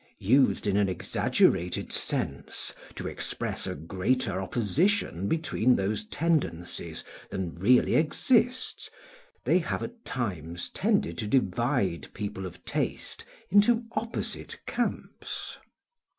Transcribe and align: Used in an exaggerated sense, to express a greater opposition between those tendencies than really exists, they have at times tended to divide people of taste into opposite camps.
Used 0.17 0.65
in 0.65 0.77
an 0.77 0.89
exaggerated 0.89 1.91
sense, 1.93 2.73
to 2.95 3.07
express 3.07 3.67
a 3.67 3.75
greater 3.75 4.41
opposition 4.41 5.27
between 5.27 5.75
those 5.75 6.05
tendencies 6.05 7.03
than 7.29 7.53
really 7.53 7.93
exists, 7.93 8.89
they 9.43 9.59
have 9.59 9.83
at 9.83 10.03
times 10.03 10.71
tended 10.71 11.19
to 11.19 11.27
divide 11.27 12.11
people 12.15 12.47
of 12.47 12.65
taste 12.65 13.25
into 13.51 13.83
opposite 13.91 14.57
camps. 14.65 15.59